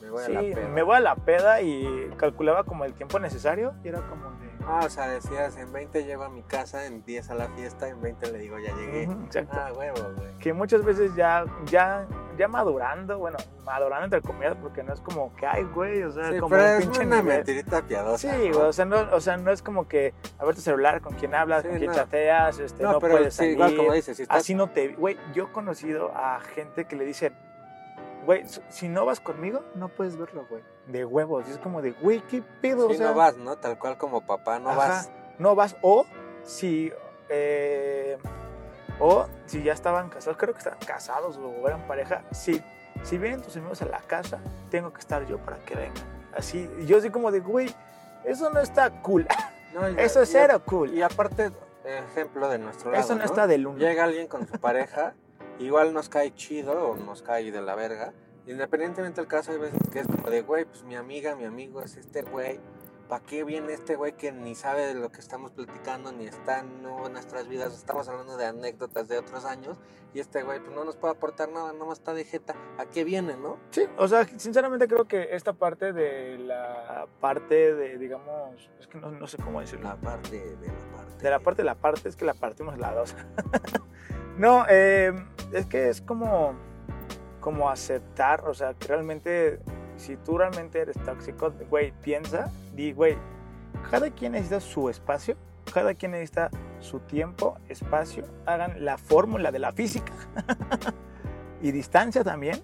[0.00, 0.68] Me voy sí, a la peda.
[0.68, 4.50] me voy a la peda, y calculaba como el tiempo necesario, y era como de...
[4.66, 7.88] Ah, o sea, decías, en 20 llego a mi casa, en 10 a la fiesta,
[7.88, 9.04] en 20 le digo, ya llegué.
[9.04, 9.56] Exacto.
[9.58, 10.38] Ah, huevo, güey.
[10.38, 12.06] que muchas veces ya, ya,
[12.38, 16.30] ya madurando, bueno, madurando entre comillas, porque no es como que, ay, güey, o sea,
[16.30, 17.36] Sí, como pero un es pinche una nivel.
[17.36, 18.18] mentirita piadosa.
[18.32, 18.54] Sí, ¿no?
[18.58, 21.14] güey, o sea, no, o sea, no es como que a ver tu celular, con
[21.14, 21.96] quién hablas, Sí, con quién no.
[21.96, 24.70] chateas, este, no, No, pero puedes sí, salir, igual como dices, si estás así no
[24.70, 24.88] te...
[24.94, 27.34] Güey, yo he conocido a gente que le dicen,
[28.24, 31.92] güey, si no vas conmigo, no puedes verlo, güey, de huevos, y es como de,
[31.92, 32.88] güey, ¿qué pedo?
[32.88, 33.56] Sí, o sea, no vas, ¿no?
[33.56, 34.78] Tal cual como papá, no Ajá.
[34.78, 35.12] vas.
[35.38, 36.06] no vas, o
[36.44, 36.92] si...
[37.28, 38.18] eh,
[39.04, 42.62] o si ya estaban casados, creo que estaban casados o eran pareja, si,
[43.02, 44.38] si vienen tus amigos a la casa,
[44.70, 46.04] tengo que estar yo para que vengan.
[46.36, 47.74] Así, yo así como de, güey,
[48.24, 49.26] eso no está cool.
[49.74, 50.94] No, y- Eso es y- cero cool.
[50.94, 51.50] Y aparte,
[51.84, 53.78] ejemplo de nuestro lado, Eso no está del uno.
[53.78, 55.14] Llega alguien con su pareja,
[55.58, 58.12] igual nos cae chido o nos cae de la verga.
[58.46, 61.82] Independientemente del caso, hay veces que es como de, güey, pues mi amiga, mi amigo
[61.82, 62.60] es este güey.
[63.12, 66.60] ¿Para qué viene este güey que ni sabe de lo que estamos platicando, ni está
[66.60, 67.74] en no, en nuestras vidas?
[67.74, 69.78] Estamos hablando de anécdotas de otros años.
[70.14, 72.54] Y este güey, pues no nos puede aportar nada, nomás está de jeta.
[72.78, 73.58] ¿A qué viene, no?
[73.68, 78.96] Sí, o sea, sinceramente creo que esta parte de la parte de, digamos, es que
[78.96, 79.90] no, no sé cómo decirlo.
[79.90, 81.22] La parte de la parte.
[81.22, 83.14] De la parte de la parte, es que la partimos la dos.
[84.38, 85.12] no, eh,
[85.52, 86.54] es que es como,
[87.40, 89.60] como aceptar, o sea, que realmente,
[90.02, 93.16] si tú realmente eres tóxico, güey, piensa, di, güey,
[93.90, 95.36] cada quien necesita su espacio,
[95.72, 100.12] cada quien necesita su tiempo, espacio, hagan la fórmula de la física
[101.62, 102.60] y distancia también.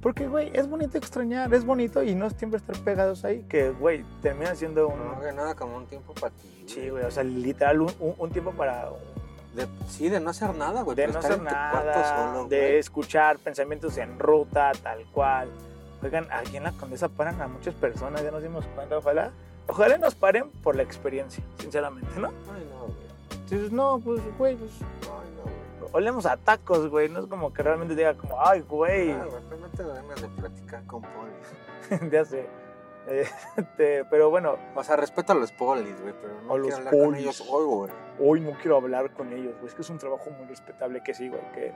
[0.00, 4.02] Porque, güey, es bonito extrañar, es bonito y no siempre estar pegados ahí, que, güey,
[4.22, 4.98] termina siendo un...
[4.98, 6.64] No, que nada, como un tiempo para ti.
[6.66, 8.88] Sí, güey, o sea, literal, un, un- un tiempo para
[9.54, 10.96] De- sí, de no hacer nada, güey.
[10.96, 15.50] de no hacer nada, solo, de escuchar pensamientos en ruta, tal cual.
[16.02, 19.32] Oigan, aquí en la Condesa paran a muchas personas, ya nos dimos cuenta, ojalá,
[19.68, 22.28] ojalá nos paren por la experiencia, sinceramente, ¿no?
[22.28, 23.40] Ay, no, güey.
[23.44, 24.70] Entonces, no, pues, güey, pues,
[25.02, 25.42] Ay, no,
[25.82, 25.92] güey.
[25.92, 29.42] olemos a tacos, güey, no es como que realmente diga como, ay, güey, Ah, güey,
[29.48, 32.10] pero no te ganas de platicar con polis.
[32.12, 32.46] ya sé.
[33.56, 36.92] Este, pero bueno, O sea, respeto a los polis, güey, pero no A quiero hablar
[36.94, 37.20] con polis.
[37.22, 37.90] ellos hoy, güey.
[38.20, 41.12] hoy no quiero hablar con ellos, güey, es que es un trabajo muy respetable que
[41.14, 41.72] sí, güey, que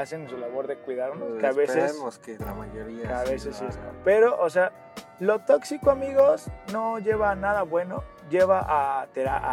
[0.00, 1.96] hacen su labor de cuidarnos, que a veces...
[2.24, 3.02] Que la mayoría.
[3.08, 3.64] que a veces sí.
[4.04, 4.72] Pero, o sea,
[5.20, 9.06] lo tóxico, amigos, no lleva a nada bueno, lleva a,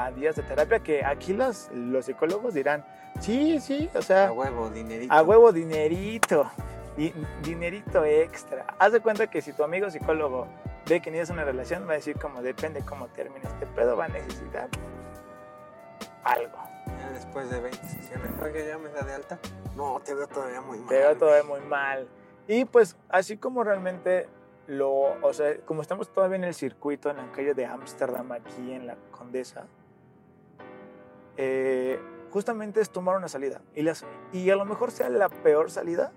[0.05, 2.85] a días de terapia que aquí los, los psicólogos dirán,
[3.19, 5.13] sí, sí, o sea, A huevo, dinerito.
[5.13, 6.51] a huevo dinerito,
[6.97, 8.65] di- dinerito extra.
[8.79, 10.47] Haz de cuenta que si tu amigo psicólogo
[10.87, 14.05] ve que necesitas una relación, va a decir como depende cómo termine este pedo, va
[14.05, 14.67] a necesitar
[16.23, 16.57] algo.
[16.87, 19.39] Ya después de 20 sesiones, oiga, ya me da de alta.
[19.75, 20.87] No, te veo todavía muy mal.
[20.89, 22.07] Te veo todavía muy mal.
[22.47, 24.27] Y pues así como realmente
[24.67, 24.91] lo,
[25.21, 28.87] o sea, como estamos todavía en el circuito, en la calle de Ámsterdam, aquí en
[28.87, 29.65] la Condesa,
[31.37, 31.99] eh,
[32.31, 33.61] justamente es tomar una salida.
[33.75, 36.11] Y, las, y a lo mejor sea la peor salida,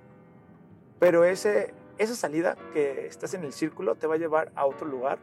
[0.98, 4.86] pero ese, esa salida que estás en el círculo te va a llevar a otro
[4.86, 5.18] lugar,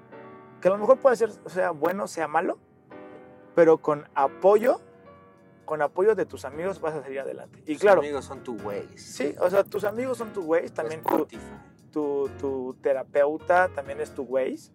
[0.61, 2.57] que a lo mejor puede ser, sea bueno, sea malo,
[3.55, 4.81] pero con apoyo,
[5.65, 7.59] con apoyo de tus amigos vas a salir adelante.
[7.65, 9.01] Y Tus claro, amigos son tu güeyes.
[9.01, 11.27] sí, o sea, tus amigos son tus güeyes, también tu,
[11.91, 14.71] tu, tu terapeuta también es tu Waze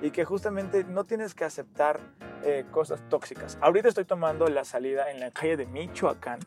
[0.00, 2.00] y que justamente no tienes que aceptar
[2.44, 3.58] eh, cosas tóxicas.
[3.60, 6.40] Ahorita estoy tomando la salida en la calle de Michoacán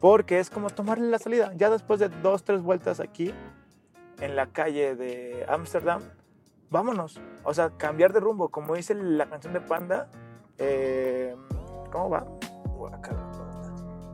[0.00, 1.52] porque es como tomarle la salida.
[1.56, 3.32] Ya después de dos, tres vueltas aquí
[4.20, 6.02] en la calle de Ámsterdam,
[6.70, 7.20] vámonos.
[7.44, 10.08] O sea, cambiar de rumbo, como dice la canción de Panda.
[10.58, 11.34] eh,
[11.92, 12.26] ¿Cómo va?
[12.80, 13.20] Guácala.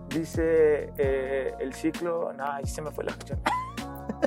[0.08, 2.32] Dice eh, el ciclo.
[2.32, 3.40] No, ahí se me fue la canción.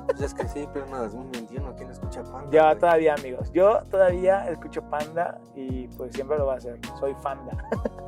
[0.05, 2.49] Pues es que sí, pero no, 2021, ¿quién escucha Panda?
[2.51, 2.79] Ya, güey?
[2.79, 3.51] todavía, amigos.
[3.51, 6.79] Yo todavía escucho Panda y pues siempre lo voy a hacer.
[6.99, 7.51] Soy Fanda.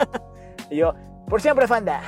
[0.70, 0.94] y yo,
[1.28, 2.02] por siempre Fanda.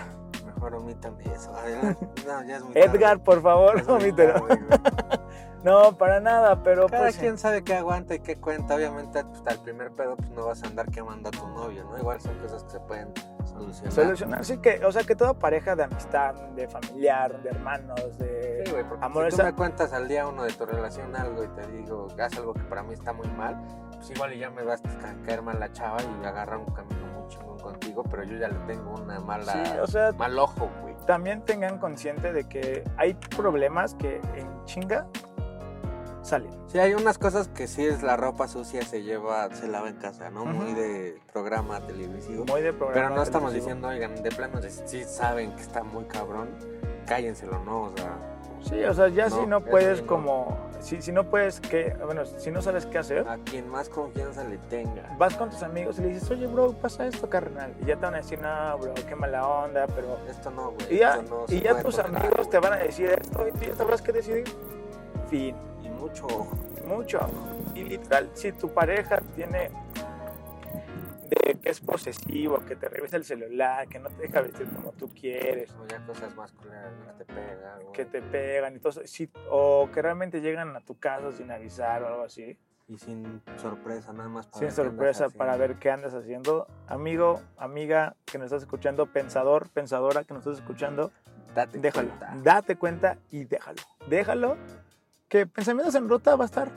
[0.46, 1.54] Mejor omítame eso.
[1.56, 2.08] Adelante.
[2.26, 4.46] No, ya es muy Edgar, por favor, omítelo.
[5.63, 7.17] No, para nada, pero Cada pues.
[7.17, 8.76] quien sabe qué aguanta y qué cuenta.
[8.76, 11.97] Obviamente, pues, al primer pedo, pues no vas a andar quemando a tu novio, ¿no?
[11.97, 13.13] Igual son cosas que se pueden
[13.45, 13.93] solucionar.
[13.93, 18.63] Solucionar, sí que, o sea, que toda pareja de amistad, de familiar, de hermanos, de...
[18.65, 21.15] Sí, güey, porque Amor, si tú esa- me cuentas al día uno de tu relación
[21.15, 23.58] algo y te digo, haz algo que para mí está muy mal,
[23.93, 26.65] pues igual y ya me vas a ca- caer mal la chava y agarrar un
[26.73, 30.38] camino muy chingón contigo, pero yo ya le tengo una mala, Sí, o sea, mal
[30.39, 30.93] ojo, güey.
[31.06, 35.06] también tengan consciente de que hay problemas que en chinga
[36.24, 36.52] salen.
[36.68, 39.98] Sí, hay unas cosas que sí es la ropa sucia se lleva, se lava en
[39.98, 40.46] casa, ¿no?
[40.46, 42.46] Muy de programa televisivo.
[42.46, 42.94] Muy de programa.
[42.94, 46.50] Pero no estamos diciendo, oigan, de plano, si saben que está muy cabrón,
[47.06, 47.84] cállenselo, ¿no?
[47.84, 48.18] O sea,
[48.64, 50.08] Sí, o sea, ya No, si no puedes no.
[50.08, 50.58] como...
[50.80, 54.44] Si, si no puedes, que Bueno, si no sabes qué hacer, a quien más confianza
[54.44, 55.16] le tenga.
[55.18, 57.74] vas con tus amigos y le dices, oye, bro, pasa esto, carnal.
[57.82, 60.18] Y ya te van a decir, no, bro, qué mala onda, pero...
[60.30, 60.96] Esto no, güey.
[60.96, 63.76] Y ya, no y ya tus amigos te van a decir esto y tú ya
[63.76, 64.44] sabrás qué decidir.
[65.30, 65.56] Fin.
[66.04, 66.58] Mucho ojo.
[66.86, 67.20] Mucho.
[67.76, 69.72] Y literal, si tu pareja tiene
[71.30, 74.92] de que es posesivo, que te revisa el celular, que no te deja vestir como
[74.92, 76.68] tú quieres, O ya cosas más que
[77.18, 77.80] te pegan.
[77.94, 81.50] que te pegan y todo eso, sí, o que realmente llegan a tu casa sin
[81.52, 82.58] avisar o algo así,
[82.89, 86.13] Y sin sorpresa, nada más para sin ver qué andas sorpresa para ver qué andas
[86.13, 86.68] haciendo.
[86.88, 91.12] Amigo, amiga que nos estás escuchando, pensador, pensadora que nos estás escuchando,
[91.56, 92.36] Date déjalo, cuenta.
[92.44, 93.82] date cuenta y déjalo.
[94.08, 94.58] Déjalo,
[95.34, 96.69] que Pensamientos en Ruta va a estar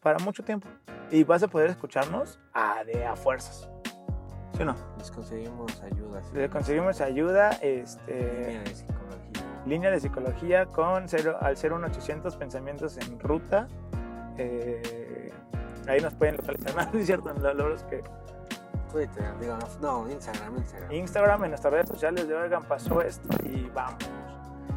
[0.00, 0.66] para mucho tiempo
[1.10, 3.68] y vas a poder escucharnos a, de a fuerzas.
[4.56, 4.74] ¿Sí o no?
[4.96, 6.22] Les conseguimos ayuda.
[6.22, 6.30] sí.
[6.32, 9.62] Le conseguimos ayuda, Línea este, de psicología.
[9.66, 13.68] línea de psicología con 0 al 01800 Pensamientos en Ruta.
[14.38, 15.30] Eh,
[15.86, 16.98] ahí nos pueden localizar, ¿no?
[16.98, 18.02] es cierto, lo, lo es que
[18.90, 20.92] Twitter, digo, no, no, Instagram, Instagram.
[20.92, 23.98] Instagram, en nuestras redes sociales de Oigan, pasó esto y vamos.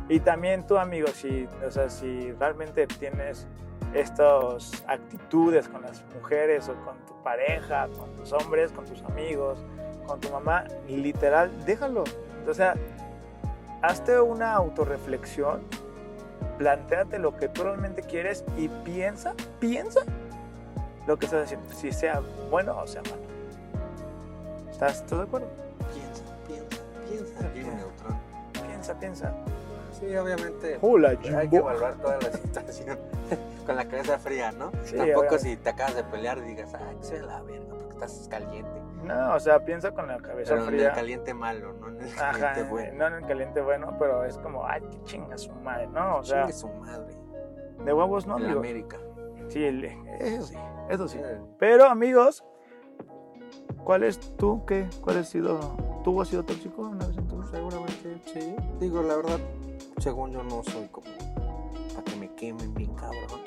[0.09, 3.47] Y también tú, amigo, si, o sea, si realmente tienes
[3.93, 9.59] estas actitudes con las mujeres o con tu pareja, con tus hombres, con tus amigos,
[10.05, 12.03] con tu mamá, literal, déjalo.
[12.47, 12.75] O sea,
[13.81, 15.61] hazte una autorreflexión,
[16.57, 20.01] planteate lo que tú realmente quieres y piensa, piensa
[21.07, 23.21] lo que estás haciendo, si sea bueno o sea malo.
[24.69, 25.47] ¿Estás, ¿estás de acuerdo?
[25.93, 26.23] Piensa,
[27.07, 27.75] piensa, piensa.
[27.75, 28.19] Neutron.
[28.67, 29.33] Piensa, piensa.
[30.01, 30.77] Sí, obviamente.
[30.81, 32.99] Hola, Hay que evaluar toda la situación
[33.65, 34.71] con la cabeza fría, ¿no?
[34.83, 35.39] Sí, Tampoco obviamente.
[35.39, 38.81] si te acabas de pelear digas, ay, que sea la verga, porque estás caliente.
[39.03, 40.91] No, o sea, piensa con la cabeza Pero en el fría.
[40.93, 42.93] caliente malo, no en el Ajá, caliente bueno.
[42.97, 46.17] no en el caliente bueno, pero es como, ay, qué chinga su madre, ¿no?
[46.17, 47.13] O sea, Chingue su madre.
[47.85, 48.59] de huevos no, en amigo.
[48.59, 48.97] América.
[49.49, 49.63] Sí,
[50.19, 50.55] eso sí,
[50.89, 51.17] eso sí.
[51.17, 51.23] Sí.
[51.59, 52.43] Pero, amigos,
[53.83, 54.87] ¿cuál es tú, qué?
[55.01, 55.59] ¿Cuál ha sido,
[56.03, 57.47] tú has sido tóxico una vez en tu vida?
[57.51, 58.55] Seguramente sí.
[58.79, 59.39] Digo, la verdad,
[60.01, 61.07] según yo no soy como
[61.93, 63.41] para que me quemen bien cabrón.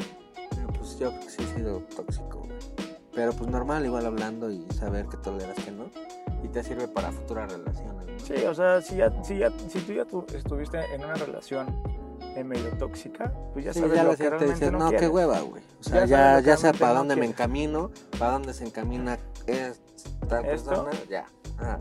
[0.51, 2.53] Pero pues yo sí he sido tóxico, güey.
[3.15, 5.87] Pero pues normal, igual hablando y saber que toleras que no.
[6.43, 8.07] Y te sirve para futuras relaciones.
[8.07, 8.19] ¿no?
[8.19, 11.67] Sí, o sea, si, ya, si, ya, si tú ya tu- estuviste en una relación
[12.37, 15.09] eh, medio tóxica, pues ya Sí, sabes ya lo la que realmente dice, no, qué
[15.09, 15.63] hueva, güey.
[15.81, 19.19] O sea, Ya ya, lo sé para no dónde me encamino, para dónde se encamina
[19.47, 20.71] esta ¿Esto?
[20.71, 21.27] persona, ya.
[21.59, 21.79] Ah.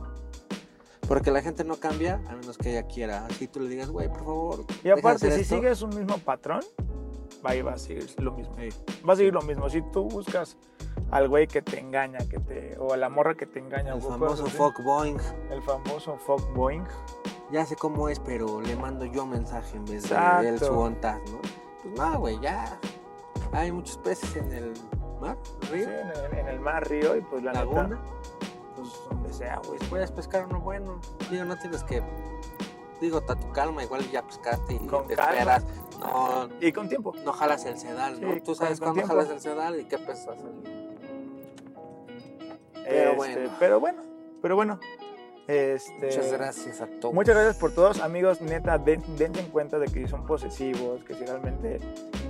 [1.08, 3.26] Porque la gente no cambia a menos que ella quiera.
[3.26, 4.66] Así tú le digas, güey, por favor.
[4.82, 5.56] Y de aparte, si esto".
[5.56, 6.62] sigues un mismo patrón,
[7.46, 8.56] va, y va a seguir lo mismo.
[8.58, 8.70] Sí.
[9.08, 9.70] Va a seguir lo mismo.
[9.70, 10.58] Si tú buscas
[11.12, 14.02] al güey que te engaña, que te, o a la morra que te engaña, El
[14.02, 15.18] famoso así, fuck boing.
[15.52, 16.84] el famoso fuck boing.
[17.52, 20.48] Ya sé cómo es, pero le mando yo mensaje en vez de Exacto.
[20.48, 21.40] él su ontas, ¿no?
[21.84, 22.80] Pues no, güey, ya.
[23.52, 24.74] Hay muchos peces en el
[25.22, 25.38] mar,
[25.72, 27.84] río, Sí, en, el- en el mar, río y pues la laguna.
[27.84, 28.02] neta,
[29.32, 29.80] sea, güey.
[29.90, 31.00] Puedes pescar uno bueno.
[31.30, 32.02] Digo, no tienes que.
[33.00, 35.32] Digo, a tu calma, igual ya pescaste y Con te calma.
[35.34, 35.66] esperas.
[36.00, 37.14] No, Y con tiempo.
[37.24, 38.34] no jalas el sedal, ¿no?
[38.34, 39.14] Sí, Tú sabes cuándo tiempo.
[39.14, 40.44] jalas el sedal y qué salir.
[42.74, 43.52] Pero Este, bueno.
[43.60, 44.02] Pero bueno,
[44.42, 44.80] pero bueno.
[45.46, 47.14] Este, Muchas gracias a todos.
[47.14, 48.40] Muchas gracias por todos, amigos.
[48.40, 51.80] Neta, den, dense en cuenta de que si son posesivos, que si realmente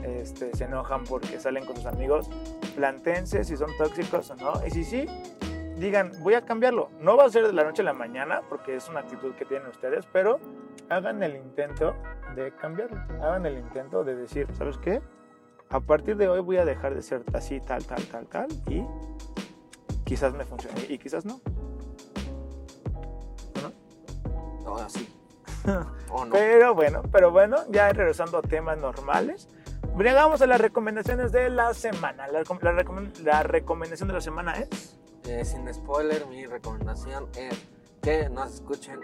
[0.03, 2.27] este, se enojan porque salen con sus amigos,
[2.75, 4.53] plantense si son tóxicos o no.
[4.65, 5.05] Y si sí,
[5.77, 6.89] digan, voy a cambiarlo.
[6.99, 9.45] No va a ser de la noche a la mañana, porque es una actitud que
[9.45, 10.39] tienen ustedes, pero
[10.89, 11.95] hagan el intento
[12.35, 12.97] de cambiarlo.
[13.21, 15.01] Hagan el intento de decir, ¿sabes qué?
[15.69, 18.83] A partir de hoy voy a dejar de ser así, tal, tal, tal, tal, y
[20.03, 21.41] quizás me funcione, y quizás no.
[24.63, 25.09] No, así.
[26.11, 26.31] o no.
[26.31, 29.47] Pero bueno, pero bueno, ya regresando a temas normales,
[29.97, 32.27] llegamos a las recomendaciones de la semana.
[32.27, 32.43] La
[33.43, 34.99] recomendación de la semana es...
[35.25, 37.57] Eh, sin spoiler, mi recomendación es
[38.01, 38.99] que nos escuchen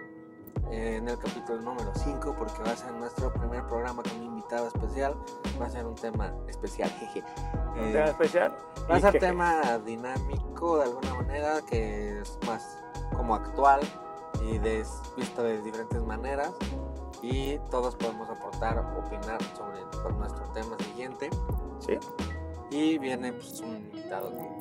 [0.69, 4.23] eh, en el capítulo número 5 porque va a ser nuestro primer programa con un
[4.25, 5.15] invitado especial.
[5.61, 7.23] Va a ser un tema especial, jeje.
[7.75, 8.57] un Eh, tema especial.
[8.89, 12.77] Va a ser que- tema dinámico de alguna manera, que es más
[13.15, 13.79] como actual
[14.43, 16.51] y de, visto de diferentes maneras.
[17.21, 21.29] Y todos podemos aportar, opinar sobre por nuestro tema siguiente.
[21.79, 21.97] Sí,
[22.71, 24.58] Y viene pues, un invitado que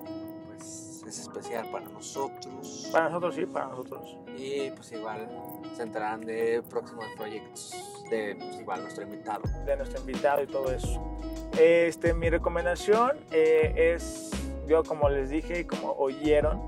[1.08, 2.88] es especial para nosotros.
[2.92, 4.16] para nosotros sí, para nosotros.
[4.36, 5.28] Y pues igual
[5.76, 7.74] se enterarán de próximos proyectos
[8.10, 9.42] de pues, igual nuestro invitado.
[9.66, 11.02] de nuestro invitado y todo eso.
[11.58, 14.30] Este, mi recomendación eh, es,
[14.68, 16.60] yo como les dije y como oyeron,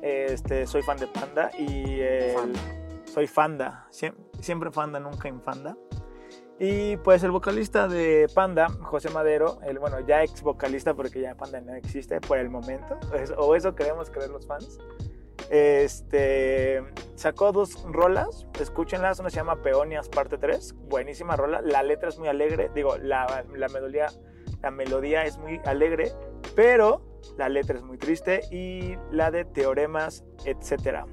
[0.00, 2.60] este, soy fan de Panda y el- Fanda.
[3.04, 5.76] soy fanda, siem- siempre fanda, nunca infanda.
[6.64, 11.34] Y pues el vocalista de Panda, José Madero, el bueno, ya ex vocalista porque ya
[11.34, 13.00] Panda no existe por el momento,
[13.36, 14.78] o eso queremos creer los fans.
[15.50, 16.80] Este
[17.16, 22.18] sacó dos rolas, escúchenlas, una se llama Peonias parte 3, buenísima rola, la letra es
[22.20, 24.06] muy alegre, digo, la, la melodía
[24.62, 26.12] la melodía es muy alegre,
[26.54, 27.02] pero
[27.38, 31.08] la letra es muy triste y la de teoremas, etcétera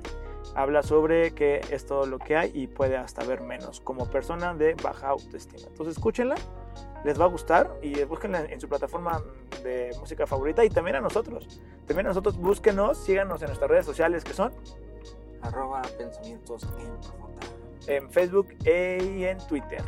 [0.60, 4.54] habla sobre que es todo lo que hay y puede hasta ver menos como persona
[4.54, 5.68] de baja autoestima.
[5.68, 6.36] Entonces escúchenla,
[7.06, 9.24] les va a gustar y búsquenla en su plataforma
[9.64, 11.62] de música favorita y también a nosotros.
[11.88, 14.52] También a nosotros búsquenos, síganos en nuestras redes sociales que son
[15.42, 17.42] Arroba pensamientos en profunda.
[17.88, 19.82] en Facebook y en Twitter.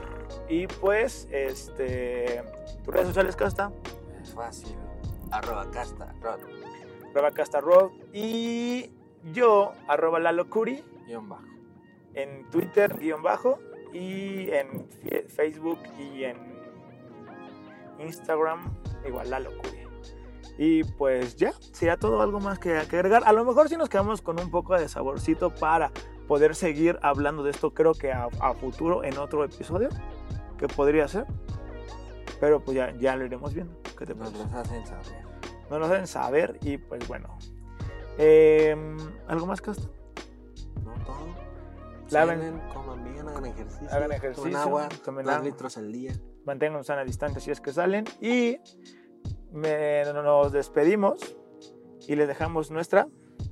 [0.48, 2.44] Y pues, este,
[2.86, 3.72] tus redes sociales, Casta,
[4.22, 4.78] Es fácil.
[5.32, 6.14] Arroba casta.
[6.22, 6.40] Rod.
[7.10, 8.92] arroba Casta Road y
[9.34, 11.44] yo, arroba Lalo Curi, Guión bajo.
[12.14, 13.60] en Twitter, guion bajo,
[13.94, 14.88] y en
[15.28, 16.38] Facebook y en
[18.00, 18.74] Instagram,
[19.06, 19.72] igual la locura.
[20.58, 23.24] Y pues ya, sería todo algo más que, agregar.
[23.26, 25.92] A lo mejor si nos quedamos con un poco de saborcito para
[26.28, 29.90] poder seguir hablando de esto, creo que a, a futuro en otro episodio,
[30.58, 31.26] que podría ser.
[32.40, 33.74] Pero pues ya, ya lo iremos viendo.
[33.98, 35.26] ¿Qué te Nos los hacen saber.
[35.70, 37.38] Nos lo hacen saber y pues bueno.
[38.24, 39.88] Em, ¿Algo más, Casta?
[40.84, 41.26] No todo.
[42.12, 42.62] Laven.
[42.74, 43.88] Coman bien, hagan ejercicio.
[43.92, 44.90] Hagan ejercicio, Tomen agua.
[45.04, 45.46] tomen dos agua.
[45.48, 46.14] litros al día.
[46.46, 48.58] manténgannos a la distancia si es que salen y
[49.52, 51.20] me- nos despedimos
[52.08, 53.08] y les dejamos nuestra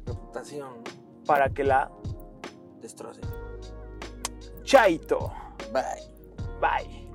[0.05, 0.83] Reputación.
[1.25, 1.91] para que la
[2.81, 3.21] Destroce.
[4.63, 5.31] chaito.
[5.71, 5.83] Bye.
[6.59, 7.11] Bye.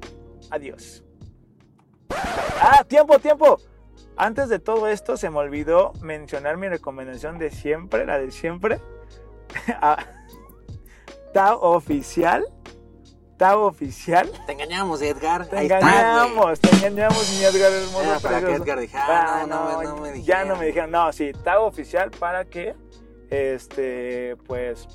[0.50, 1.02] Adiós.
[2.60, 3.58] Ah, tiempo, tiempo.
[4.16, 8.80] Antes de todo esto se me olvidó mencionar mi recomendación de siempre, la de siempre.
[9.80, 9.98] Ah,
[11.32, 12.44] Tao oficial.
[13.36, 14.30] Tao oficial.
[14.46, 15.46] Te engañamos, Edgar.
[15.46, 15.92] Te Ahí está, güey.
[15.92, 18.02] engañamos, te engañamos, mi Edgar hermoso.
[18.04, 18.52] Era para que.
[18.54, 19.04] Edgar dijera,
[19.42, 20.48] Ah, no, no, no me ya dijeron.
[20.48, 20.90] no me dijeron.
[20.92, 22.74] No, sí, Tao oficial para que,
[23.30, 24.86] este, pues,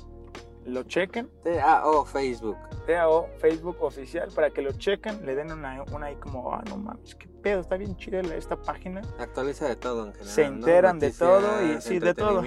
[0.70, 1.28] lo chequen.
[1.42, 2.56] T-A-O Facebook.
[2.86, 6.76] TAO Facebook oficial para que lo chequen, le den una, una ahí como, ah, no
[6.76, 9.02] mames, qué pedo, está bien chida esta página.
[9.18, 10.32] Actualiza de todo en general.
[10.34, 10.56] Se ¿no?
[10.56, 12.42] enteran de todo y- sí, de todo.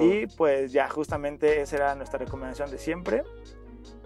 [0.00, 3.24] Y pues ya justamente esa era nuestra recomendación de siempre.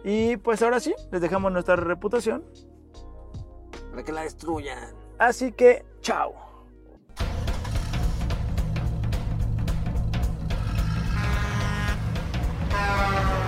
[0.04, 2.44] Y pues ahora sí, les dejamos nuestra reputación.
[3.90, 4.94] Para que la destruyan.
[5.18, 6.34] Así que, chao.
[12.68, 13.45] Thank